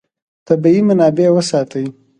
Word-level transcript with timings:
طبیعي 0.47 0.81
منابع 0.89 1.27
وساتئ. 1.33 1.85